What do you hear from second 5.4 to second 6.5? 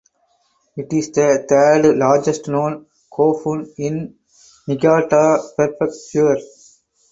Prefecture.